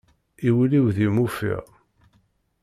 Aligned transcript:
I 0.47 0.49
wul-iw 0.55 0.85
deg-m 0.95 1.17
ufiɣ. 1.25 1.63